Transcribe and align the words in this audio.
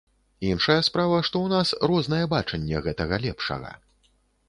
Іншая 0.51 0.77
справа, 0.87 1.19
што 1.27 1.35
ў 1.43 1.47
нас 1.61 1.75
рознае 1.93 2.25
бачанне 2.35 2.77
гэтага 2.89 3.25
лепшага. 3.31 3.71